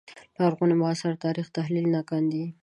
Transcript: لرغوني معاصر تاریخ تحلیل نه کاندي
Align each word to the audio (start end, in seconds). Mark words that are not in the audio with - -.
لرغوني 0.37 0.75
معاصر 0.81 1.11
تاریخ 1.25 1.47
تحلیل 1.57 1.85
نه 1.95 2.01
کاندي 2.09 2.43